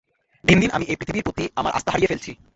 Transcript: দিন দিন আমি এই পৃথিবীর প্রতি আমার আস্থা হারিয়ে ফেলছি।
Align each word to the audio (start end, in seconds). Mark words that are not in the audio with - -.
দিন 0.43 0.57
দিন 0.61 0.69
আমি 0.71 0.85
এই 0.85 0.97
পৃথিবীর 0.99 1.25
প্রতি 1.27 1.43
আমার 1.55 1.75
আস্থা 1.77 1.91
হারিয়ে 1.91 2.11
ফেলছি। 2.11 2.31